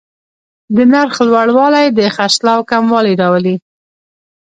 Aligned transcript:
د 0.75 0.77
نرخ 0.91 1.15
لوړوالی 1.29 1.85
د 1.97 1.99
خرڅلاو 2.15 2.67
کموالی 2.71 3.13
راولي. 3.21 3.55